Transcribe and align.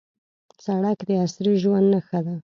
سړک 0.63 0.99
د 1.07 1.09
عصري 1.23 1.53
ژوند 1.61 1.87
نښه 1.93 2.19
ده. 2.25 2.35